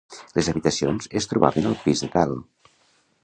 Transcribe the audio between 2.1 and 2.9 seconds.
dalt.